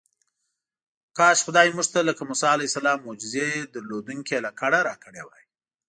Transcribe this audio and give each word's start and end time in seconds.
کاش 1.17 1.37
خدای 1.45 1.67
موږ 1.75 1.87
ته 1.93 1.99
لکه 2.09 2.23
موسی 2.29 2.47
علیه 2.53 2.69
السلام 2.69 2.99
معجزې 3.07 3.49
درلودونکې 3.73 4.37
لکړه 4.45 4.79
راکړې 4.87 5.21
وای. 5.25 5.43